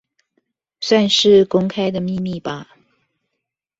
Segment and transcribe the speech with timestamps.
[0.79, 2.75] 算是公開的秘密吧